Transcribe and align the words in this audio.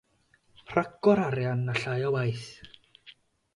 Rhagor 0.71 1.21
o 1.23 1.27
arian, 1.27 1.63
llai 1.81 2.09
o 2.09 2.11
waith. 2.17 2.51